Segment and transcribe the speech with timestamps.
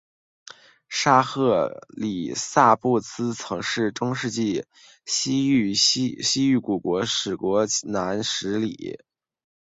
[0.89, 4.65] 沙赫里萨布兹曾是中世纪
[5.05, 8.99] 西域古国史国南十里。